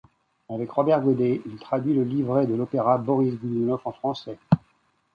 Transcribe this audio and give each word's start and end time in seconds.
Avec 0.49 0.71
Robert 0.71 0.99
Godet, 1.01 1.43
il 1.45 1.57
traduit 1.59 1.93
le 1.93 2.03
livret 2.03 2.47
de 2.47 2.55
l'opéra 2.55 2.97
Boris 2.97 3.35
Godounov 3.35 3.81
en 3.85 3.91
français. 3.91 4.39